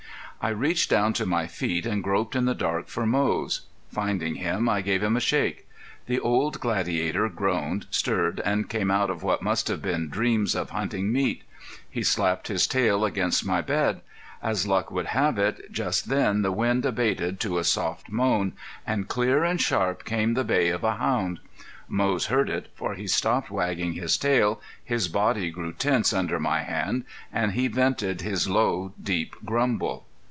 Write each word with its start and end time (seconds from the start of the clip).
I 0.43 0.49
reached 0.49 0.89
down 0.89 1.13
to 1.13 1.25
my 1.27 1.45
feet 1.45 1.85
and 1.85 2.03
groped 2.03 2.35
in 2.35 2.45
the 2.45 2.55
dark 2.55 2.87
for 2.87 3.05
Moze. 3.05 3.61
Finding 3.91 4.37
him, 4.37 4.67
I 4.67 4.81
gave 4.81 5.03
him 5.03 5.15
a 5.15 5.19
shake. 5.19 5.69
The 6.07 6.19
old 6.19 6.59
gladiator 6.59 7.29
groaned, 7.29 7.85
stirred, 7.91 8.41
and 8.43 8.67
came 8.67 8.89
out 8.89 9.11
of 9.11 9.21
what 9.21 9.43
must 9.43 9.67
have 9.67 9.83
been 9.83 10.09
dreams 10.09 10.55
of 10.55 10.71
hunting 10.71 11.11
meat. 11.11 11.43
He 11.87 12.01
slapped 12.01 12.47
his 12.47 12.65
tail 12.65 13.05
against 13.05 13.45
my 13.45 13.61
bed. 13.61 14.01
As 14.41 14.65
luck 14.65 14.89
would 14.89 15.05
have 15.13 15.37
it, 15.37 15.71
just 15.71 16.09
then 16.09 16.41
the 16.41 16.51
wind 16.51 16.87
abated 16.87 17.39
to 17.41 17.59
a 17.59 17.63
soft 17.63 18.09
moan, 18.09 18.53
and 18.83 19.07
clear 19.07 19.43
and 19.43 19.61
sharp 19.61 20.05
came 20.05 20.33
the 20.33 20.43
bay 20.43 20.69
of 20.69 20.83
a 20.83 20.95
hound. 20.95 21.39
Moze 21.87 22.25
heard 22.33 22.49
it, 22.49 22.71
for 22.73 22.95
he 22.95 23.05
stopped 23.05 23.51
wagging 23.51 23.93
his 23.93 24.17
tail, 24.17 24.59
his 24.83 25.07
body 25.07 25.51
grew 25.51 25.71
tense 25.71 26.11
under 26.11 26.39
my 26.39 26.63
hand, 26.63 27.03
and 27.31 27.51
he 27.51 27.67
vented 27.67 28.21
his 28.21 28.47
low, 28.49 28.91
deep 28.99 29.35
grumble. 29.45 30.07